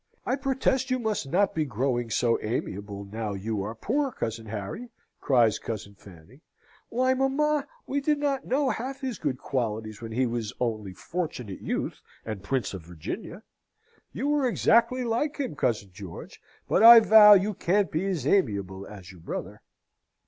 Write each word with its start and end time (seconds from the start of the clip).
"I 0.25 0.35
protest 0.35 0.89
you 0.89 0.97
must 0.97 1.29
not 1.29 1.53
be 1.53 1.63
growing 1.63 2.09
so 2.09 2.39
amiable 2.41 3.05
now 3.05 3.35
you 3.35 3.61
are 3.61 3.75
poor, 3.75 4.11
cousin 4.11 4.47
Harry!" 4.47 4.89
cries 5.19 5.59
cousin 5.59 5.93
Fanny. 5.93 6.41
"Why, 6.89 7.13
mamma, 7.13 7.67
we 7.85 8.01
did 8.01 8.17
not 8.17 8.43
know 8.47 8.71
half 8.71 9.01
his 9.01 9.19
good 9.19 9.37
qualities 9.37 10.01
when 10.01 10.11
he 10.11 10.25
was 10.25 10.53
only 10.59 10.93
Fortunate 10.95 11.61
Youth 11.61 12.01
and 12.25 12.41
Prince 12.41 12.73
of 12.73 12.81
Virginia! 12.83 13.43
You 14.11 14.33
are 14.33 14.47
exactly 14.47 15.03
like 15.03 15.37
him, 15.37 15.53
cousin 15.55 15.91
George, 15.93 16.41
but 16.67 16.81
I 16.81 16.99
vow 16.99 17.33
you 17.33 17.53
can't 17.53 17.91
be 17.91 18.07
as 18.07 18.25
amiable 18.25 18.87
as 18.87 19.11
your 19.11 19.21
brother!" 19.21 19.61